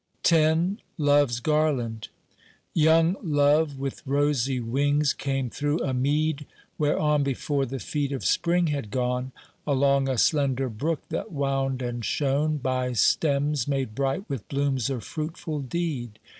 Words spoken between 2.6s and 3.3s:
YOUNG